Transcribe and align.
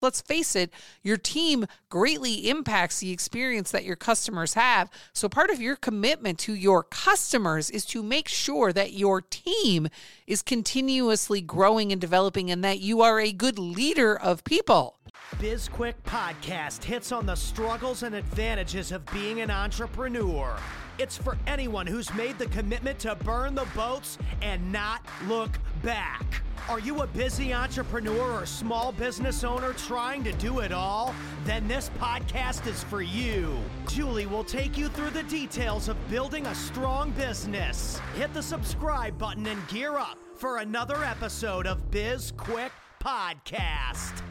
Let's 0.00 0.20
face 0.20 0.54
it, 0.54 0.70
your 1.02 1.16
team 1.16 1.66
greatly 1.88 2.48
impacts 2.48 3.00
the 3.00 3.10
experience 3.10 3.72
that 3.72 3.84
your 3.84 3.96
customers 3.96 4.54
have. 4.54 4.90
So, 5.12 5.28
part 5.28 5.50
of 5.50 5.60
your 5.60 5.74
commitment 5.74 6.38
to 6.40 6.54
your 6.54 6.84
customers 6.84 7.68
is 7.68 7.84
to 7.86 8.02
make 8.02 8.28
sure 8.28 8.72
that 8.72 8.92
your 8.92 9.20
team 9.20 9.88
is 10.26 10.42
continuously 10.42 11.40
growing 11.40 11.90
and 11.90 12.00
developing 12.00 12.48
and 12.50 12.62
that 12.62 12.78
you 12.78 13.02
are 13.02 13.18
a 13.18 13.32
good 13.32 13.58
leader 13.58 14.16
of 14.16 14.44
people. 14.44 14.98
BizQuick 15.36 15.94
Podcast 16.06 16.84
hits 16.84 17.10
on 17.10 17.26
the 17.26 17.34
struggles 17.34 18.02
and 18.02 18.14
advantages 18.14 18.92
of 18.92 19.04
being 19.06 19.40
an 19.40 19.50
entrepreneur. 19.50 20.56
It's 20.98 21.16
for 21.16 21.36
anyone 21.46 21.86
who's 21.86 22.12
made 22.14 22.38
the 22.38 22.46
commitment 22.46 22.98
to 23.00 23.14
burn 23.16 23.54
the 23.54 23.66
boats 23.74 24.18
and 24.42 24.72
not 24.72 25.04
look 25.26 25.50
back. 25.82 26.42
Are 26.68 26.78
you 26.78 27.00
a 27.00 27.06
busy 27.06 27.54
entrepreneur 27.54 28.42
or 28.42 28.44
small 28.44 28.92
business 28.92 29.42
owner 29.42 29.72
trying 29.72 30.22
to 30.24 30.32
do 30.32 30.58
it 30.58 30.70
all? 30.70 31.14
Then 31.46 31.66
this 31.66 31.90
podcast 31.98 32.66
is 32.66 32.84
for 32.84 33.00
you. 33.00 33.56
Julie 33.88 34.26
will 34.26 34.44
take 34.44 34.76
you 34.76 34.88
through 34.88 35.10
the 35.10 35.22
details 35.22 35.88
of 35.88 35.96
building 36.10 36.44
a 36.44 36.54
strong 36.54 37.10
business. 37.12 37.98
Hit 38.16 38.34
the 38.34 38.42
subscribe 38.42 39.16
button 39.16 39.46
and 39.46 39.66
gear 39.68 39.96
up 39.96 40.18
for 40.34 40.58
another 40.58 41.02
episode 41.04 41.66
of 41.66 41.90
Biz 41.90 42.34
Quick 42.36 42.72
Podcast. 43.02 44.22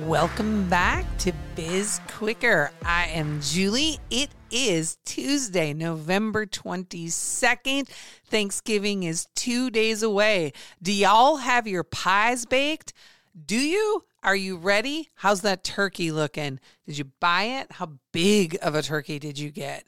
Welcome 0.00 0.68
back 0.68 1.04
to 1.18 1.32
Biz 1.54 2.00
Quicker. 2.08 2.72
I 2.84 3.06
am 3.10 3.40
Julie. 3.40 4.00
It 4.10 4.30
is 4.50 4.98
Tuesday, 5.04 5.72
November 5.72 6.46
22nd. 6.46 7.88
Thanksgiving 8.26 9.04
is 9.04 9.28
two 9.36 9.70
days 9.70 10.02
away. 10.02 10.52
Do 10.82 10.92
y'all 10.92 11.36
have 11.36 11.68
your 11.68 11.84
pies 11.84 12.44
baked? 12.44 12.92
Do 13.46 13.56
you? 13.56 14.02
Are 14.24 14.34
you 14.34 14.56
ready? 14.56 15.10
How's 15.14 15.42
that 15.42 15.62
turkey 15.62 16.10
looking? 16.10 16.58
Did 16.86 16.98
you 16.98 17.04
buy 17.20 17.44
it? 17.44 17.70
How 17.70 17.92
big 18.10 18.58
of 18.62 18.74
a 18.74 18.82
turkey 18.82 19.20
did 19.20 19.38
you 19.38 19.52
get? 19.52 19.84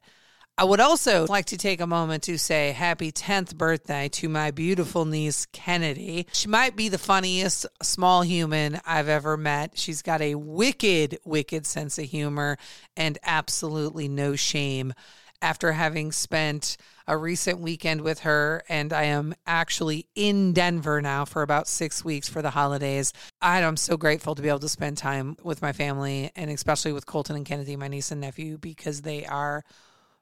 I 0.59 0.65
would 0.65 0.81
also 0.81 1.27
like 1.27 1.45
to 1.47 1.59
take 1.59 1.83
a 1.83 1.87
moment 1.87 2.23
to 2.23 2.39
say 2.39 2.73
happy 2.73 3.12
10th 3.12 3.57
birthday 3.57 4.09
to 4.12 4.27
my 4.31 4.51
beautiful 4.51 5.05
niece, 5.05 5.45
Kennedy. 5.53 6.27
She 6.33 6.48
might 6.48 6.75
be 6.75 6.89
the 6.89 6.97
funniest 6.97 7.67
small 7.83 8.23
human 8.23 8.81
I've 8.87 9.11
ever 9.11 9.37
met. 9.37 9.73
She's 9.77 10.01
got 10.01 10.23
a 10.23 10.35
wicked, 10.37 11.19
wicked 11.27 11.67
sense 11.67 11.98
of 11.98 12.07
humor 12.07 12.57
and 12.97 13.19
absolutely 13.23 14.09
no 14.09 14.35
shame. 14.35 14.95
After 15.43 15.73
having 15.73 16.11
spent 16.11 16.79
a 17.07 17.19
recent 17.19 17.61
weekend 17.61 18.01
with 18.01 18.20
her, 18.20 18.63
and 18.70 18.95
I 18.95 19.03
am 19.05 19.35
actually 19.47 20.07
in 20.15 20.55
Denver 20.55 21.03
now 21.03 21.27
for 21.27 21.43
about 21.43 21.69
six 21.69 22.03
weeks 22.03 22.31
for 22.31 22.41
the 22.41 22.48
holidays. 22.48 23.13
I'm 23.43 23.77
so 23.77 23.98
grateful 23.98 24.35
to 24.35 24.41
be 24.41 24.48
able 24.48 24.61
to 24.61 24.70
spend 24.70 24.97
time 24.97 25.37
with 25.43 25.61
my 25.61 25.75
family 25.75 26.31
and 26.35 26.51
especially 26.51 26.95
with 26.95 27.05
Colton 27.05 27.37
and 27.37 27.45
Kennedy, 27.45 27.77
my 27.77 27.89
niece 27.89 28.11
and 28.11 28.23
nephew, 28.23 28.57
because 28.57 29.03
they 29.03 29.27
are 29.27 29.63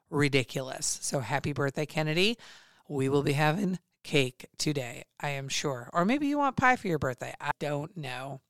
ridiculous. 0.09 0.99
So 1.01 1.19
happy 1.19 1.53
birthday, 1.53 1.85
Kennedy. 1.85 2.37
We 2.87 3.09
will 3.09 3.23
be 3.23 3.33
having 3.33 3.79
cake 4.03 4.47
today, 4.57 5.03
I 5.19 5.29
am 5.29 5.49
sure. 5.49 5.89
Or 5.91 6.05
maybe 6.05 6.27
you 6.27 6.37
want 6.37 6.55
pie 6.55 6.75
for 6.75 6.87
your 6.87 6.99
birthday. 6.99 7.33
I 7.41 7.51
don't 7.59 7.95
know. 7.97 8.41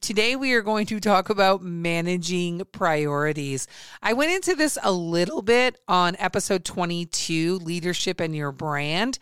Today, 0.00 0.36
we 0.36 0.52
are 0.52 0.62
going 0.62 0.86
to 0.86 1.00
talk 1.00 1.30
about 1.30 1.62
managing 1.62 2.62
priorities. 2.72 3.66
I 4.02 4.12
went 4.12 4.32
into 4.32 4.54
this 4.54 4.78
a 4.82 4.92
little 4.92 5.42
bit 5.42 5.80
on 5.88 6.16
episode 6.18 6.64
22 6.64 7.58
Leadership 7.58 8.20
and 8.20 8.34
Your 8.34 8.52
Brand 8.52 9.18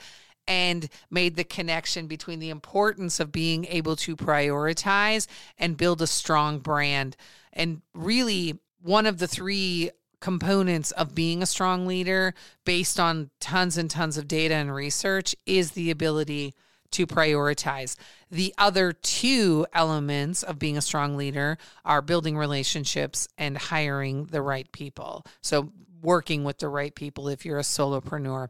and 0.46 0.88
made 1.10 1.36
the 1.36 1.44
connection 1.44 2.06
between 2.06 2.38
the 2.38 2.50
importance 2.50 3.18
of 3.18 3.32
being 3.32 3.64
able 3.66 3.96
to 3.96 4.16
prioritize 4.16 5.26
and 5.58 5.76
build 5.76 6.02
a 6.02 6.06
strong 6.06 6.58
brand. 6.58 7.16
And 7.52 7.82
really, 7.94 8.58
one 8.80 9.06
of 9.06 9.18
the 9.18 9.28
three 9.28 9.90
components 10.20 10.90
of 10.92 11.14
being 11.14 11.42
a 11.42 11.46
strong 11.46 11.86
leader 11.86 12.34
based 12.64 12.98
on 12.98 13.30
tons 13.40 13.78
and 13.78 13.90
tons 13.90 14.16
of 14.16 14.28
data 14.28 14.54
and 14.54 14.74
research 14.74 15.34
is 15.46 15.72
the 15.72 15.90
ability 15.90 16.54
to 16.90 17.06
prioritize. 17.06 17.96
The 18.30 18.54
other 18.58 18.92
two 18.92 19.66
elements 19.72 20.42
of 20.42 20.58
being 20.58 20.76
a 20.76 20.82
strong 20.82 21.16
leader 21.16 21.58
are 21.84 22.02
building 22.02 22.36
relationships 22.36 23.28
and 23.36 23.58
hiring 23.58 24.26
the 24.26 24.42
right 24.42 24.70
people. 24.72 25.24
So, 25.42 25.72
working 26.00 26.44
with 26.44 26.58
the 26.58 26.68
right 26.68 26.94
people 26.94 27.28
if 27.28 27.44
you're 27.44 27.58
a 27.58 27.62
solopreneur. 27.62 28.48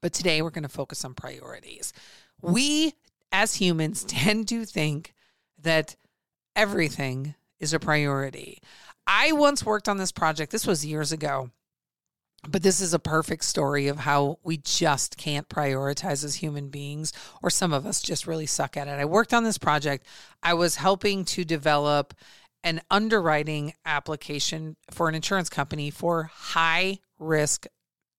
But 0.00 0.12
today 0.12 0.42
we're 0.42 0.50
going 0.50 0.62
to 0.62 0.68
focus 0.68 1.04
on 1.04 1.14
priorities. 1.14 1.92
We 2.40 2.94
as 3.30 3.54
humans 3.54 4.04
tend 4.08 4.48
to 4.48 4.64
think 4.64 5.14
that 5.58 5.96
everything 6.56 7.34
is 7.60 7.72
a 7.72 7.78
priority. 7.78 8.60
I 9.06 9.32
once 9.32 9.64
worked 9.64 9.88
on 9.88 9.98
this 9.98 10.12
project. 10.12 10.52
This 10.52 10.66
was 10.66 10.86
years 10.86 11.12
ago. 11.12 11.50
But 12.48 12.64
this 12.64 12.80
is 12.80 12.92
a 12.92 12.98
perfect 12.98 13.44
story 13.44 13.86
of 13.86 13.98
how 13.98 14.38
we 14.42 14.56
just 14.56 15.16
can't 15.16 15.48
prioritize 15.48 16.24
as 16.24 16.36
human 16.36 16.70
beings, 16.70 17.12
or 17.40 17.50
some 17.50 17.72
of 17.72 17.86
us 17.86 18.02
just 18.02 18.26
really 18.26 18.46
suck 18.46 18.76
at 18.76 18.88
it. 18.88 18.98
I 18.98 19.04
worked 19.04 19.32
on 19.32 19.44
this 19.44 19.58
project. 19.58 20.06
I 20.42 20.54
was 20.54 20.74
helping 20.74 21.24
to 21.26 21.44
develop 21.44 22.14
an 22.64 22.80
underwriting 22.90 23.74
application 23.84 24.76
for 24.90 25.08
an 25.08 25.14
insurance 25.14 25.48
company 25.48 25.90
for 25.90 26.24
high 26.34 26.98
risk 27.20 27.66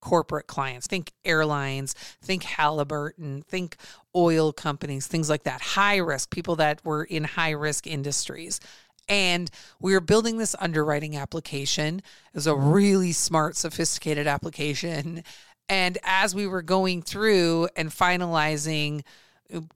corporate 0.01 0.47
clients. 0.47 0.88
Think 0.88 1.11
airlines, 1.23 1.94
think 2.21 2.44
Halliburton, 2.44 3.44
think 3.44 3.77
oil 4.15 4.51
companies, 4.51 5.07
things 5.07 5.29
like 5.29 5.44
that. 5.44 5.61
High 5.61 5.97
risk, 5.97 6.29
people 6.29 6.57
that 6.57 6.83
were 6.85 7.03
in 7.03 7.23
high 7.23 7.51
risk 7.51 7.88
industries. 7.88 8.59
And 9.09 9.49
we 9.79 9.93
were 9.93 10.01
building 10.01 10.37
this 10.37 10.55
underwriting 10.59 11.15
application. 11.17 11.97
It 11.99 12.35
was 12.35 12.47
a 12.47 12.51
mm-hmm. 12.51 12.71
really 12.71 13.11
smart, 13.11 13.55
sophisticated 13.55 14.27
application. 14.27 15.23
And 15.69 15.97
as 16.03 16.35
we 16.35 16.47
were 16.47 16.61
going 16.61 17.01
through 17.01 17.69
and 17.75 17.89
finalizing, 17.89 19.03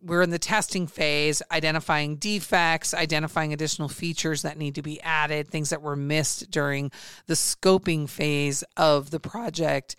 we're 0.02 0.22
in 0.22 0.30
the 0.30 0.40
testing 0.40 0.88
phase, 0.88 1.42
identifying 1.52 2.16
defects, 2.16 2.94
identifying 2.94 3.54
additional 3.54 3.90
features 3.90 4.42
that 4.42 4.58
need 4.58 4.76
to 4.76 4.82
be 4.82 5.02
added, 5.02 5.50
things 5.50 5.70
that 5.70 5.82
were 5.82 5.96
missed 5.96 6.50
during 6.50 6.92
the 7.28 7.36
scoping 7.36 8.10
phase 8.10 8.64
of 8.76 9.12
the 9.12 9.20
project. 9.20 9.96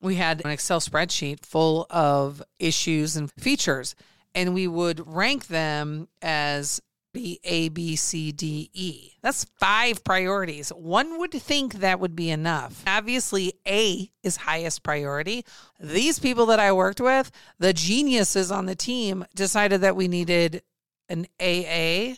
We 0.00 0.16
had 0.16 0.44
an 0.44 0.50
Excel 0.50 0.80
spreadsheet 0.80 1.44
full 1.44 1.86
of 1.90 2.42
issues 2.58 3.16
and 3.16 3.30
features, 3.32 3.94
and 4.34 4.54
we 4.54 4.68
would 4.68 5.06
rank 5.06 5.48
them 5.48 6.08
as 6.22 6.80
be 7.16 7.40
A, 7.44 7.70
B, 7.70 7.96
C, 7.96 8.30
D, 8.30 8.70
E. 8.74 9.12
That's 9.22 9.46
five 9.58 10.04
priorities. 10.04 10.68
One 10.68 11.18
would 11.18 11.32
think 11.32 11.76
that 11.76 11.98
would 11.98 12.14
be 12.14 12.28
enough. 12.28 12.82
Obviously, 12.86 13.54
A 13.66 14.10
is 14.22 14.36
highest 14.36 14.82
priority. 14.82 15.46
These 15.80 16.18
people 16.18 16.44
that 16.46 16.60
I 16.60 16.72
worked 16.72 17.00
with, 17.00 17.30
the 17.58 17.72
geniuses 17.72 18.50
on 18.50 18.66
the 18.66 18.74
team, 18.74 19.24
decided 19.34 19.80
that 19.80 19.96
we 19.96 20.08
needed 20.08 20.62
an 21.08 21.26
AA 21.40 22.16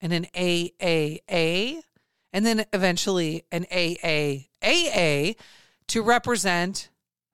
and 0.00 0.12
an 0.12 0.26
AAA, 0.34 1.82
and 2.32 2.46
then 2.46 2.64
eventually 2.72 3.44
an 3.52 3.66
AAAA 3.70 5.36
to 5.88 6.02
represent 6.02 6.88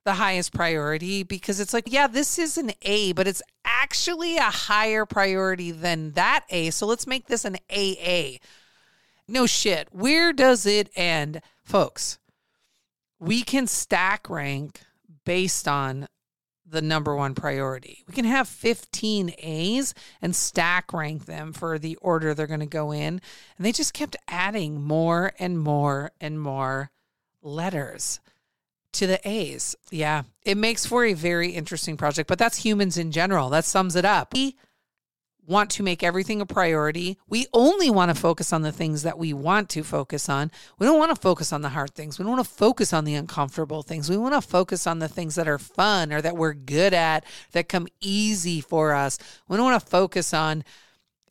the 0.05 0.15
highest 0.15 0.53
priority 0.53 1.23
because 1.23 1.61
it's 1.61 1.75
like, 1.75 1.85
yeah, 1.87 2.07
this 2.07 2.39
is 2.39 2.57
an 2.57 2.73
A, 2.83 3.13
but 3.13 3.29
it's 3.29 3.43
actually 3.65 4.37
a 4.37 4.43
higher 4.43 5.05
priority 5.05 5.71
than 5.71 6.13
that 6.13 6.45
A. 6.51 6.71
So 6.71 6.87
let's 6.87 7.07
make 7.07 7.27
this 7.27 7.45
an 7.45 7.57
AA. 7.71 8.39
No 9.29 9.47
shit. 9.47 9.89
Where 9.93 10.33
does 10.33 10.67
it 10.67 10.91
end? 10.97 11.41
Folks, 11.63 12.19
we 13.19 13.43
can 13.43 13.67
stack 13.67 14.29
rank 14.31 14.81
based 15.25 15.69
on 15.69 16.09
the 16.67 16.81
number 16.81 17.15
one 17.15 17.35
priority. 17.35 18.05
We 18.07 18.15
can 18.15 18.25
have 18.25 18.49
15 18.49 19.35
A's 19.39 19.95
and 20.23 20.35
stack 20.35 20.93
rank 20.93 21.27
them 21.27 21.53
for 21.53 21.79
the 21.79 21.97
order 21.97 22.33
they're 22.33 22.47
going 22.47 22.61
to 22.61 22.67
go 22.67 22.93
in. 22.93 23.21
And 23.57 23.67
they 23.67 23.73
just 23.73 23.93
kept 23.93 24.17
adding 24.29 24.81
more 24.81 25.33
and 25.39 25.59
more 25.59 26.13
and 26.21 26.41
more 26.41 26.91
letters 27.43 28.21
to 28.93 29.07
the 29.07 29.29
A's. 29.29 29.77
Yeah, 29.91 30.23
it 30.45 30.57
makes 30.57 30.87
for 30.87 31.05
a 31.05 31.15
very 31.15 31.51
interesting 31.51 31.97
project, 31.97 32.29
but 32.29 32.39
that's 32.39 32.59
humans 32.59 32.97
in 32.99 33.13
general. 33.13 33.51
That 33.51 33.65
sums 33.65 33.97
it 33.97 34.05
up. 34.05 34.35
We 34.35 34.57
want 35.47 35.71
to 35.71 35.83
make 35.83 36.03
everything 36.03 36.41
a 36.41 36.47
priority. 36.47 37.19
We 37.29 37.47
only 37.53 37.91
want 37.91 38.15
to 38.15 38.21
focus 38.21 38.53
on 38.53 38.63
the 38.63 38.73
things 38.73 39.03
that 39.03 39.19
we 39.19 39.33
want 39.33 39.69
to 39.71 39.83
focus 39.83 40.29
on. 40.29 40.53
We 40.79 40.87
don't 40.87 40.99
want 40.99 41.15
to 41.15 41.21
focus 41.21 41.53
on 41.53 41.63
the 41.63 41.71
hard 41.71 41.93
things. 41.95 42.19
We 42.19 42.25
don't 42.25 42.37
want 42.37 42.47
to 42.47 42.55
focus 42.55 42.93
on 42.93 43.05
the 43.05 43.15
uncomfortable 43.15 43.83
things. 43.83 44.09
We 44.09 44.17
want 44.17 44.35
to 44.35 44.41
focus 44.41 44.87
on 44.87 45.01
the 45.01 45.09
things 45.09 45.35
that 45.35 45.49
are 45.49 45.59
fun 45.59 46.13
or 46.13 46.23
that 46.23 46.37
we're 46.37 46.55
good 46.55 46.95
at, 46.95 47.25
that 47.53 47.69
come 47.69 47.89
easy 48.01 48.61
for 48.61 48.93
us. 48.93 49.19
We 49.49 49.57
don't 49.57 49.71
want 49.71 49.83
to 49.83 49.91
focus 49.91 50.33
on 50.33 50.63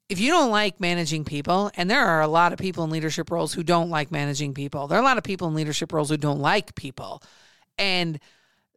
if 0.09 0.19
you 0.19 0.31
don't 0.31 0.49
like 0.49 0.79
managing 0.79 1.23
people, 1.23 1.69
and 1.77 1.89
there 1.89 2.03
are 2.03 2.21
a 2.21 2.27
lot 2.27 2.51
of 2.51 2.57
people 2.57 2.83
in 2.83 2.89
leadership 2.89 3.29
roles 3.29 3.53
who 3.53 3.63
don't 3.63 3.91
like 3.91 4.11
managing 4.11 4.55
people, 4.55 4.87
there 4.87 4.97
are 4.97 5.01
a 5.01 5.05
lot 5.05 5.19
of 5.19 5.23
people 5.23 5.47
in 5.47 5.53
leadership 5.53 5.93
roles 5.93 6.09
who 6.09 6.17
don't 6.17 6.39
like 6.39 6.73
people. 6.73 7.21
And 7.79 8.19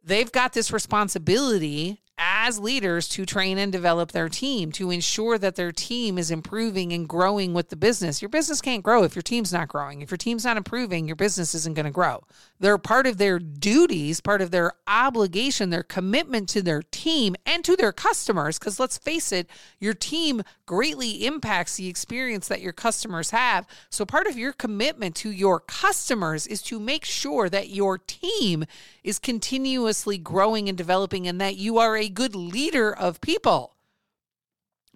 they've 0.03 0.31
got 0.31 0.53
this 0.53 0.71
responsibility 0.71 1.99
as 2.17 2.59
leaders 2.59 3.07
to 3.09 3.25
train 3.25 3.57
and 3.57 3.71
develop 3.71 4.11
their 4.11 4.29
team 4.29 4.71
to 4.71 4.91
ensure 4.91 5.37
that 5.39 5.55
their 5.55 5.71
team 5.71 6.17
is 6.17 6.29
improving 6.29 6.93
and 6.93 7.09
growing 7.09 7.53
with 7.53 7.69
the 7.69 7.75
business. 7.75 8.21
Your 8.21 8.29
business 8.29 8.61
can't 8.61 8.83
grow 8.83 9.03
if 9.03 9.15
your 9.15 9.23
team's 9.23 9.51
not 9.51 9.67
growing. 9.67 10.01
If 10.01 10.11
your 10.11 10.17
team's 10.17 10.45
not 10.45 10.55
improving, 10.55 11.07
your 11.07 11.15
business 11.15 11.55
isn't 11.55 11.75
going 11.75 11.85
to 11.85 11.91
grow. 11.91 12.23
They're 12.59 12.77
part 12.77 13.07
of 13.07 13.17
their 13.17 13.39
duties, 13.39 14.21
part 14.21 14.41
of 14.41 14.51
their 14.51 14.73
obligation, 14.87 15.71
their 15.71 15.83
commitment 15.83 16.49
to 16.49 16.61
their 16.61 16.83
team 16.83 17.35
and 17.47 17.63
to 17.65 17.75
their 17.75 17.91
customers. 17.91 18.59
Because 18.59 18.79
let's 18.79 18.97
face 18.97 19.31
it, 19.31 19.49
your 19.79 19.95
team 19.95 20.43
greatly 20.67 21.25
impacts 21.25 21.77
the 21.77 21.87
experience 21.87 22.47
that 22.47 22.61
your 22.61 22.73
customers 22.73 23.31
have. 23.31 23.65
So, 23.89 24.05
part 24.05 24.27
of 24.27 24.37
your 24.37 24.53
commitment 24.53 25.15
to 25.17 25.31
your 25.31 25.59
customers 25.59 26.45
is 26.45 26.61
to 26.63 26.79
make 26.79 27.05
sure 27.05 27.49
that 27.49 27.69
your 27.69 27.97
team 27.97 28.65
is 29.03 29.19
continuously 29.19 30.17
growing 30.17 30.69
and 30.69 30.77
developing 30.77 31.27
and 31.27 31.39
that 31.41 31.55
you 31.57 31.77
are 31.77 31.95
a 31.97 32.09
good 32.09 32.35
leader 32.35 32.93
of 32.95 33.21
people. 33.21 33.75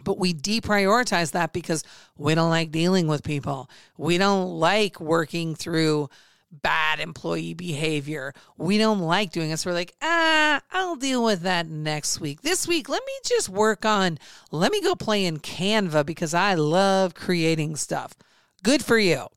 But 0.03 0.19
we 0.19 0.33
deprioritize 0.33 1.31
that 1.31 1.53
because 1.53 1.83
we 2.15 2.35
don't 2.35 2.49
like 2.49 2.71
dealing 2.71 3.07
with 3.07 3.23
people. 3.23 3.69
We 3.97 4.17
don't 4.17 4.59
like 4.59 4.99
working 4.99 5.55
through 5.55 6.09
bad 6.51 6.99
employee 6.99 7.53
behavior. 7.53 8.33
We 8.57 8.77
don't 8.77 9.01
like 9.01 9.31
doing 9.31 9.51
it. 9.51 9.57
So 9.57 9.69
we're 9.69 9.75
like, 9.75 9.95
ah, 10.01 10.61
I'll 10.71 10.95
deal 10.95 11.23
with 11.23 11.41
that 11.41 11.67
next 11.67 12.21
week. 12.21 12.41
This 12.41 12.67
week, 12.67 12.87
let 12.87 13.03
me 13.05 13.13
just 13.25 13.49
work 13.49 13.85
on, 13.85 14.17
let 14.51 14.71
me 14.71 14.81
go 14.81 14.95
play 14.95 15.25
in 15.25 15.39
Canva 15.39 16.05
because 16.05 16.33
I 16.33 16.53
love 16.53 17.13
creating 17.13 17.75
stuff. 17.75 18.13
Good 18.63 18.83
for 18.83 18.97
you. 18.97 19.27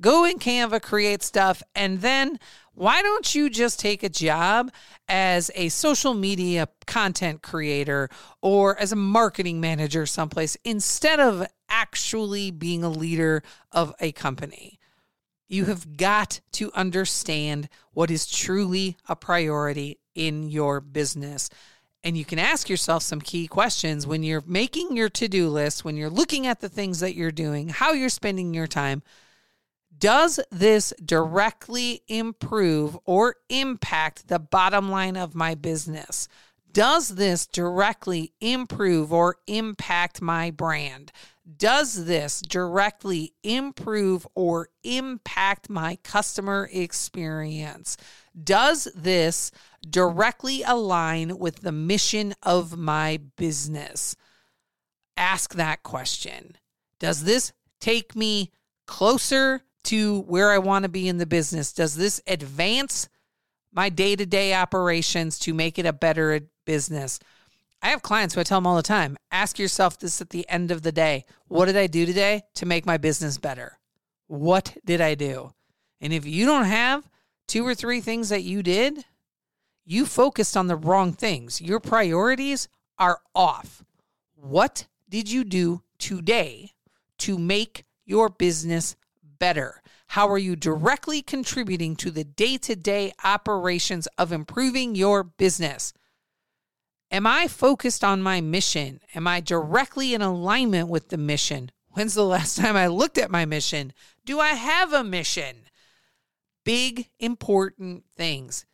Go 0.00 0.24
in 0.24 0.38
Canva, 0.38 0.80
create 0.80 1.22
stuff, 1.22 1.62
and 1.74 2.00
then 2.00 2.38
why 2.78 3.02
don't 3.02 3.34
you 3.34 3.50
just 3.50 3.80
take 3.80 4.04
a 4.04 4.08
job 4.08 4.70
as 5.08 5.50
a 5.56 5.68
social 5.68 6.14
media 6.14 6.68
content 6.86 7.42
creator 7.42 8.08
or 8.40 8.78
as 8.78 8.92
a 8.92 8.96
marketing 8.96 9.60
manager 9.60 10.06
someplace 10.06 10.56
instead 10.64 11.18
of 11.18 11.46
actually 11.68 12.52
being 12.52 12.84
a 12.84 12.88
leader 12.88 13.42
of 13.72 13.94
a 14.00 14.12
company? 14.12 14.78
You 15.48 15.64
have 15.64 15.96
got 15.96 16.40
to 16.52 16.70
understand 16.72 17.68
what 17.92 18.12
is 18.12 18.30
truly 18.30 18.96
a 19.08 19.16
priority 19.16 19.98
in 20.14 20.48
your 20.48 20.80
business. 20.80 21.50
And 22.04 22.16
you 22.16 22.24
can 22.24 22.38
ask 22.38 22.68
yourself 22.68 23.02
some 23.02 23.20
key 23.20 23.48
questions 23.48 24.06
when 24.06 24.22
you're 24.22 24.44
making 24.46 24.96
your 24.96 25.08
to 25.08 25.26
do 25.26 25.48
list, 25.48 25.84
when 25.84 25.96
you're 25.96 26.10
looking 26.10 26.46
at 26.46 26.60
the 26.60 26.68
things 26.68 27.00
that 27.00 27.16
you're 27.16 27.32
doing, 27.32 27.70
how 27.70 27.92
you're 27.92 28.08
spending 28.08 28.54
your 28.54 28.68
time. 28.68 29.02
Does 29.98 30.38
this 30.50 30.92
directly 31.04 32.02
improve 32.08 32.96
or 33.04 33.36
impact 33.48 34.28
the 34.28 34.38
bottom 34.38 34.90
line 34.90 35.16
of 35.16 35.34
my 35.34 35.54
business? 35.54 36.28
Does 36.70 37.16
this 37.16 37.46
directly 37.46 38.32
improve 38.40 39.12
or 39.12 39.36
impact 39.46 40.22
my 40.22 40.50
brand? 40.50 41.10
Does 41.56 42.04
this 42.04 42.42
directly 42.42 43.32
improve 43.42 44.26
or 44.34 44.68
impact 44.84 45.70
my 45.70 45.96
customer 46.04 46.68
experience? 46.72 47.96
Does 48.40 48.86
this 48.94 49.50
directly 49.88 50.62
align 50.62 51.38
with 51.38 51.62
the 51.62 51.72
mission 51.72 52.34
of 52.42 52.76
my 52.76 53.18
business? 53.36 54.14
Ask 55.16 55.54
that 55.54 55.82
question. 55.82 56.58
Does 57.00 57.24
this 57.24 57.52
take 57.80 58.14
me 58.14 58.52
closer 58.86 59.62
to 59.88 60.20
where 60.22 60.50
I 60.50 60.58
want 60.58 60.82
to 60.82 60.88
be 60.90 61.08
in 61.08 61.16
the 61.16 61.24
business? 61.24 61.72
Does 61.72 61.94
this 61.94 62.20
advance 62.26 63.08
my 63.72 63.88
day 63.88 64.16
to 64.16 64.26
day 64.26 64.52
operations 64.52 65.38
to 65.40 65.54
make 65.54 65.78
it 65.78 65.86
a 65.86 65.94
better 65.94 66.40
business? 66.66 67.18
I 67.80 67.88
have 67.88 68.02
clients 68.02 68.34
who 68.34 68.40
I 68.42 68.44
tell 68.44 68.58
them 68.58 68.66
all 68.66 68.76
the 68.76 68.82
time 68.82 69.16
ask 69.30 69.58
yourself 69.58 69.98
this 69.98 70.20
at 70.20 70.28
the 70.28 70.46
end 70.48 70.70
of 70.70 70.82
the 70.82 70.92
day 70.92 71.24
What 71.46 71.66
did 71.66 71.76
I 71.76 71.86
do 71.86 72.04
today 72.04 72.42
to 72.56 72.66
make 72.66 72.84
my 72.84 72.98
business 72.98 73.38
better? 73.38 73.78
What 74.26 74.76
did 74.84 75.00
I 75.00 75.14
do? 75.14 75.54
And 76.02 76.12
if 76.12 76.26
you 76.26 76.44
don't 76.44 76.66
have 76.66 77.08
two 77.46 77.66
or 77.66 77.74
three 77.74 78.02
things 78.02 78.28
that 78.28 78.42
you 78.42 78.62
did, 78.62 79.06
you 79.86 80.04
focused 80.04 80.54
on 80.54 80.66
the 80.66 80.76
wrong 80.76 81.14
things. 81.14 81.62
Your 81.62 81.80
priorities 81.80 82.68
are 82.98 83.20
off. 83.34 83.82
What 84.34 84.86
did 85.08 85.30
you 85.30 85.44
do 85.44 85.80
today 85.98 86.72
to 87.18 87.38
make 87.38 87.84
your 88.04 88.28
business 88.28 88.96
better? 89.38 89.82
How 90.08 90.28
are 90.30 90.38
you 90.38 90.56
directly 90.56 91.22
contributing 91.22 91.94
to 91.96 92.10
the 92.10 92.24
day 92.24 92.56
to 92.58 92.74
day 92.74 93.12
operations 93.22 94.08
of 94.18 94.32
improving 94.32 94.94
your 94.94 95.22
business? 95.22 95.92
Am 97.10 97.26
I 97.26 97.48
focused 97.48 98.04
on 98.04 98.22
my 98.22 98.40
mission? 98.40 99.00
Am 99.14 99.26
I 99.26 99.40
directly 99.40 100.14
in 100.14 100.22
alignment 100.22 100.88
with 100.88 101.08
the 101.08 101.16
mission? 101.16 101.70
When's 101.90 102.14
the 102.14 102.24
last 102.24 102.56
time 102.58 102.76
I 102.76 102.86
looked 102.86 103.18
at 103.18 103.30
my 103.30 103.44
mission? 103.44 103.92
Do 104.24 104.40
I 104.40 104.50
have 104.50 104.92
a 104.92 105.04
mission? 105.04 105.68
Big, 106.64 107.08
important 107.18 108.04
things. 108.16 108.66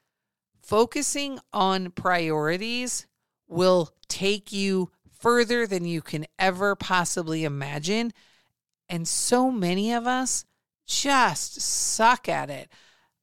Focusing 0.62 1.38
on 1.52 1.90
priorities 1.90 3.06
will 3.46 3.90
take 4.08 4.52
you 4.52 4.90
further 5.12 5.66
than 5.66 5.84
you 5.84 6.02
can 6.02 6.26
ever 6.38 6.75
possibly 6.75 7.44
imagine. 7.44 8.12
And 8.88 9.06
so 9.06 9.50
many 9.50 9.93
of 9.93 10.06
us 10.06 10.44
just 10.86 11.60
suck 11.60 12.28
at 12.28 12.50
it, 12.50 12.69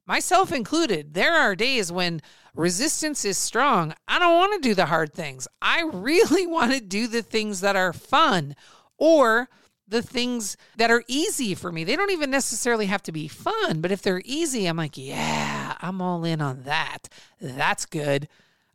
myself 0.06 0.52
included. 0.52 1.14
There 1.14 1.34
are 1.34 1.54
days 1.54 1.90
when 1.92 2.20
resistance 2.54 3.24
is 3.24 3.38
strong. 3.38 3.94
I 4.08 4.18
don't 4.18 4.36
want 4.36 4.62
to 4.62 4.68
do 4.68 4.74
the 4.74 4.86
hard 4.86 5.12
things. 5.12 5.48
I 5.60 5.82
really 5.82 6.46
want 6.48 6.72
to 6.72 6.80
do 6.80 7.06
the 7.06 7.22
things 7.22 7.60
that 7.60 7.76
are 7.76 7.92
fun 7.92 8.56
or 8.98 9.48
the 9.88 10.02
things 10.02 10.56
that 10.76 10.90
are 10.90 11.04
easy 11.06 11.54
for 11.54 11.70
me. 11.70 11.84
They 11.84 11.96
don't 11.96 12.10
even 12.10 12.30
necessarily 12.30 12.86
have 12.86 13.02
to 13.04 13.12
be 13.12 13.28
fun, 13.28 13.80
but 13.80 13.92
if 13.92 14.02
they're 14.02 14.22
easy, 14.24 14.66
I'm 14.66 14.76
like, 14.76 14.96
yeah, 14.96 15.76
I'm 15.80 16.00
all 16.00 16.24
in 16.24 16.40
on 16.40 16.62
that. 16.62 17.08
That's 17.40 17.86
good. 17.86 18.28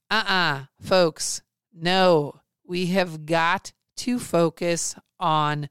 Uh 0.10 0.24
uh-uh, 0.26 0.34
uh, 0.34 0.64
folks, 0.80 1.42
no, 1.74 2.40
we 2.66 2.88
have 2.88 3.26
got 3.26 3.74
to 3.98 4.20
focus 4.20 4.96
on 5.20 5.70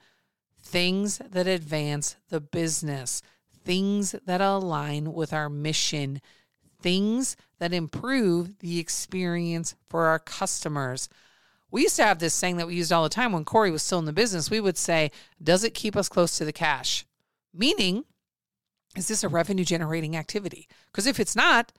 things 0.67 1.19
that 1.19 1.47
advance 1.47 2.17
the 2.29 2.41
business, 2.41 3.23
things 3.65 4.15
that 4.27 4.41
align 4.41 5.13
with 5.13 5.33
our 5.33 5.49
mission, 5.49 6.21
things 6.81 7.37
that 7.59 7.73
improve 7.73 8.59
the 8.59 8.79
experience 8.79 9.75
for 9.89 10.07
our 10.07 10.19
customers. 10.19 11.09
We 11.71 11.83
used 11.83 11.97
to 11.97 12.05
have 12.05 12.19
this 12.19 12.35
saying 12.35 12.57
that 12.57 12.67
we 12.67 12.75
used 12.75 12.93
all 12.93 13.05
the 13.05 13.09
time 13.09 13.33
when 13.33 13.45
Corey 13.45 13.71
was 13.71 13.83
still 13.83 13.99
in 13.99 14.05
the 14.05 14.13
business. 14.13 14.51
We 14.51 14.61
would 14.61 14.77
say, 14.77 15.11
Does 15.43 15.65
it 15.65 15.75
keep 15.75 15.97
us 15.97 16.09
close 16.09 16.37
to 16.39 16.45
the 16.45 16.53
cash? 16.53 17.07
Meaning, 17.55 18.05
is 18.97 19.09
this 19.09 19.25
a 19.25 19.29
revenue 19.29 19.65
generating 19.65 20.17
activity? 20.17 20.69
Because 20.87 21.07
if 21.07 21.21
it's 21.21 21.37
not, 21.37 21.73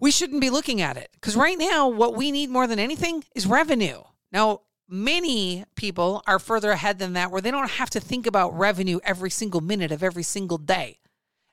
we 0.00 0.10
shouldn't 0.10 0.40
be 0.40 0.50
looking 0.50 0.80
at 0.80 0.96
it. 0.96 1.10
Because 1.12 1.36
right 1.36 1.58
now, 1.58 1.88
what 1.88 2.16
we 2.16 2.30
need 2.30 2.50
more 2.50 2.66
than 2.66 2.78
anything 2.78 3.24
is 3.34 3.46
revenue. 3.46 4.02
Now, 4.32 4.62
many 4.88 5.64
people 5.74 6.22
are 6.26 6.38
further 6.38 6.70
ahead 6.70 6.98
than 6.98 7.12
that 7.12 7.30
where 7.30 7.40
they 7.40 7.50
don't 7.50 7.70
have 7.70 7.90
to 7.90 8.00
think 8.00 8.26
about 8.26 8.56
revenue 8.56 8.98
every 9.04 9.30
single 9.30 9.60
minute 9.60 9.92
of 9.92 10.02
every 10.02 10.22
single 10.22 10.58
day. 10.58 10.98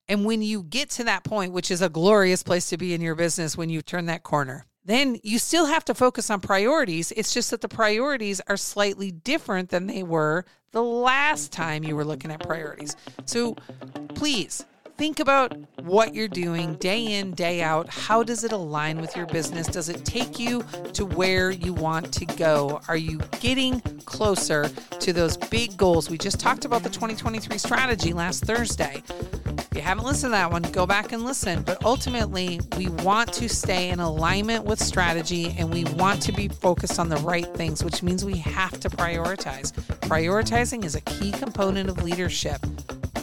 And 0.08 0.24
when 0.26 0.42
you 0.42 0.64
get 0.64 0.90
to 0.92 1.04
that 1.06 1.24
point, 1.24 1.52
which 1.52 1.72
is 1.72 1.82
a 1.82 1.90
glorious 1.90 2.44
place 2.44 2.70
to 2.70 2.78
be 2.78 2.94
in 2.94 3.02
your 3.02 3.16
business 3.16 3.58
when 3.58 3.70
you 3.70 3.82
turn 3.82 4.06
that 4.06 4.24
corner, 4.24 4.66
then 4.86 5.18
you 5.24 5.40
still 5.40 5.66
have 5.66 5.84
to 5.86 5.96
focus 5.96 6.30
on 6.30 6.40
priorities. 6.40 7.12
It's 7.14 7.34
just 7.34 7.50
that 7.52 7.62
the 7.62 7.68
priorities 7.68 8.40
are 8.48 8.58
slightly 8.58 9.12
different 9.12 9.70
than 9.70 9.88
they 9.88 10.04
were 10.04 10.46
the 10.72 10.84
last 10.84 11.52
time 11.52 11.84
you 11.84 11.96
were 11.96 12.06
looking 12.06 12.32
at 12.32 12.42
priorities. 12.42 12.96
So 13.26 13.56
please 14.10 14.64
think 14.98 15.20
about 15.20 15.54
what 15.82 16.16
you're 16.16 16.28
doing 16.28 16.76
day 16.76 17.20
in, 17.20 17.32
day 17.32 17.62
out. 17.62 17.90
How 17.90 18.24
does 18.24 18.44
it 18.44 18.52
align 18.52 19.02
with 19.02 19.16
your 19.16 19.26
business? 19.26 19.68
Does 19.68 19.90
it 19.90 20.06
take 20.06 20.40
you 20.40 20.64
to 20.94 21.06
where 21.06 21.52
you 21.52 21.74
want 21.74 22.14
to 22.14 22.26
go? 22.26 22.82
Are 22.88 22.98
you 22.98 23.20
getting 23.40 23.82
closer 24.06 24.70
to 25.00 25.14
those 25.14 25.36
big 25.38 25.76
goals? 25.76 26.10
We 26.10 26.18
just 26.18 26.40
talked 26.40 26.66
about 26.66 26.84
the 26.84 26.90
2023 26.90 27.58
strategy 27.58 28.14
last 28.14 28.46
Thursday. 28.46 29.04
If 29.58 29.68
you 29.76 29.82
haven't 29.82 30.06
listened 30.06 30.32
to 30.32 30.38
that 30.38 30.52
one, 30.52 30.62
go 30.62 30.86
back 30.86 31.12
and 31.12 31.26
listen. 31.26 31.64
But 31.64 31.84
ultimately, 31.84 32.62
we 32.78 32.88
want 32.88 33.34
to 33.34 33.50
stay 33.50 33.90
in 33.90 34.00
alignment 34.00 34.64
with 34.64 34.80
strategy 34.80 35.54
and 35.58 35.74
we 35.74 35.84
want 35.96 36.22
to 36.22 36.32
be 36.32 36.48
focused 36.48 37.00
on 37.00 37.10
the 37.10 37.18
right 37.18 37.48
things, 37.56 37.84
which 37.84 38.02
means 38.02 38.24
we 38.24 38.38
have 38.38 38.80
to 38.80 38.90
prioritize. 38.90 39.74
Prioritizing 40.08 40.86
is 40.86 40.96
a 40.96 41.02
key 41.02 41.32
component 41.34 41.90
of 41.90 42.02
leadership 42.02 42.66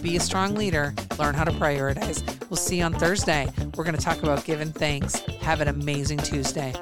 be 0.02 0.16
a 0.16 0.20
strong 0.20 0.54
leader, 0.54 0.94
learn 1.18 1.34
how 1.34 1.44
to 1.44 1.52
prioritize. 1.52 2.22
We'll 2.50 2.56
see 2.56 2.78
you 2.78 2.84
on 2.84 2.92
Thursday. 2.92 3.48
We're 3.76 3.84
going 3.84 3.96
to 3.96 4.02
talk 4.02 4.22
about 4.22 4.44
giving 4.44 4.72
thanks. 4.72 5.20
Have 5.40 5.60
an 5.60 5.68
amazing 5.68 6.18
Tuesday. 6.18 6.74